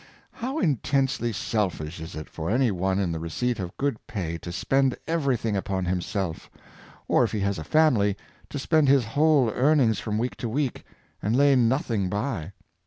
How 0.31 0.57
intensely 0.57 1.31
selfish 1.31 1.99
is 1.99 2.15
it 2.15 2.27
for 2.27 2.49
any 2.49 2.71
one 2.71 2.97
in 2.97 3.11
the 3.11 3.19
receipt 3.19 3.59
of 3.59 3.77
good 3.77 3.99
pay 4.07 4.39
to 4.39 4.51
spend 4.51 4.97
everything 5.07 5.55
upon 5.55 5.85
himself; 5.85 6.49
or, 7.07 7.23
if 7.23 7.31
he 7.31 7.39
has 7.41 7.59
a 7.59 7.63
family, 7.63 8.17
to 8.49 8.57
spend 8.57 8.87
his 8.89 9.05
whole 9.05 9.51
earnings 9.53 9.99
from 9.99 10.17
week 10.17 10.37
to 10.37 10.49
week, 10.49 10.85
and 11.21 11.35
lay 11.35 11.55
nothing 11.55 12.09
by. 12.09 12.51